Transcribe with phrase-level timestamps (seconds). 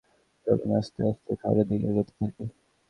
[0.47, 2.43] চলুন, আস্তে আস্তে শহরের দিকে এগুতে থাকি।